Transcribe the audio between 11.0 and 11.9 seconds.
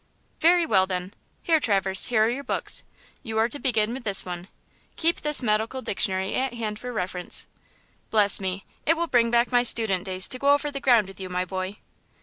with you, my boy."